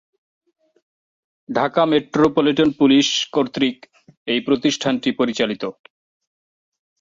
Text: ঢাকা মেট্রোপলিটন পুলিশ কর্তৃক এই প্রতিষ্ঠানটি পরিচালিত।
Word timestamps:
ঢাকা 1.49 1.83
মেট্রোপলিটন 1.85 2.69
পুলিশ 2.79 3.07
কর্তৃক 3.33 3.77
এই 4.27 4.39
প্রতিষ্ঠানটি 4.47 5.09
পরিচালিত। 5.19 5.63